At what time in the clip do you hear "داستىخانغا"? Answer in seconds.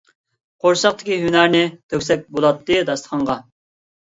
2.89-3.39